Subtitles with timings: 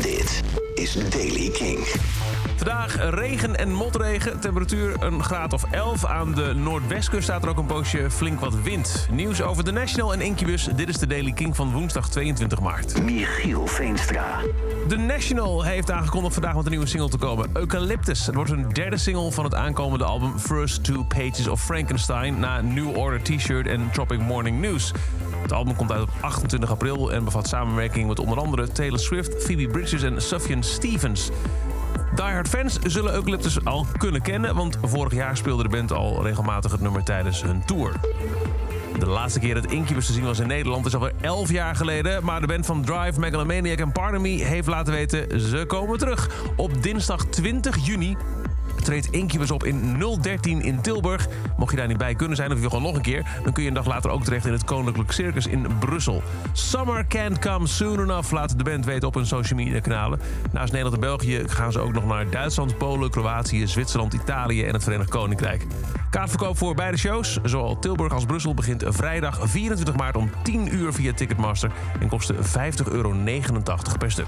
[0.00, 0.42] Dit
[0.74, 1.86] is Daily King.
[2.66, 4.40] Vandaag regen en motregen.
[4.40, 6.04] Temperatuur een graad of 11.
[6.04, 9.08] Aan de noordwestkust staat er ook een poosje flink wat wind.
[9.10, 10.68] Nieuws over de National en Incubus.
[10.76, 13.02] Dit is de Daily King van woensdag 22 maart.
[13.02, 14.40] Michiel Veenstra.
[14.88, 17.50] De National heeft aangekondigd vandaag met een nieuwe single te komen.
[17.52, 18.26] Eucalyptus.
[18.26, 22.38] Het wordt een derde single van het aankomende album First Two Pages of Frankenstein...
[22.38, 24.92] na New Order T-shirt en Tropic Morning News.
[25.42, 29.44] Het album komt uit op 28 april en bevat samenwerking met onder andere Taylor Swift,
[29.44, 31.30] Phoebe Bridgers en Sufjan Stevens.
[32.16, 36.22] Die Hard fans zullen Eucalyptus al kunnen kennen, want vorig jaar speelde de band al
[36.22, 37.92] regelmatig het nummer tijdens hun tour.
[38.98, 42.24] De laatste keer dat Incubus te zien was in Nederland is alweer 11 jaar geleden.
[42.24, 45.40] Maar de band van Drive, Megalomaniac en Pardon heeft laten weten...
[45.40, 46.30] ze komen terug.
[46.56, 48.16] Op dinsdag 20 juni
[48.86, 51.28] treedt Incubus op in 013 in Tilburg.
[51.56, 53.26] Mocht je daar niet bij kunnen zijn of je wil gewoon nog een keer...
[53.44, 56.22] dan kun je een dag later ook terecht in het Koninklijk Circus in Brussel.
[56.52, 60.20] Summer can't come soon enough, laat de band weten op hun social media kanalen.
[60.52, 64.72] Naast Nederland en België gaan ze ook nog naar Duitsland, Polen, Kroatië, Zwitserland, Italië en
[64.72, 65.66] het Verenigd Koninkrijk.
[66.10, 70.92] Kaartverkoop voor beide shows, zowel Tilburg als Brussel, begint vrijdag 24 maart om 10 uur
[70.92, 73.14] via Ticketmaster en kostte 50,89 euro
[73.98, 74.26] per stuk.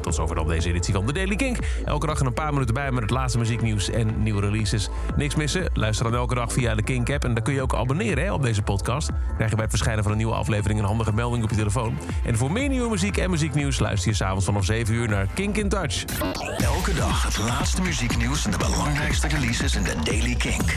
[0.00, 1.58] Tot zover dan deze editie van The Daily Kink.
[1.84, 4.88] Elke dag een paar minuten bij met het laatste muzieknieuws en nieuwe releases.
[5.16, 5.70] Niks missen?
[5.74, 7.24] Luister dan elke dag via de Kink-app.
[7.24, 9.08] En dan kun je ook abonneren hè, op deze podcast.
[9.08, 11.56] Dan krijg je bij het verschijnen van een nieuwe aflevering een handige melding op je
[11.56, 11.98] telefoon.
[12.24, 15.56] En voor meer nieuwe muziek en muzieknieuws luister je s'avonds vanaf 7 uur naar Kink
[15.56, 16.04] in Touch.
[16.58, 20.76] Elke dag het laatste muzieknieuws en de belangrijkste releases in de Daily Kink.